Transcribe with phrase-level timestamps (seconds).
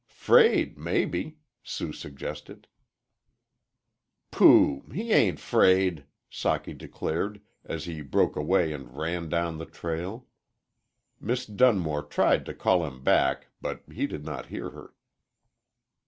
[0.07, 2.65] "'Fraid maybe," Sue suggested.
[4.31, 4.81] "Pooh!
[4.91, 10.25] he ain't'fraid," Socky declared, as he broke away and ran down the trail.
[11.19, 14.95] Miss Dun more tried to call him back, but he did not hear her.